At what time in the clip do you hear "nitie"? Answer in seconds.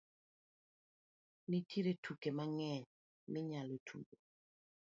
1.49-1.91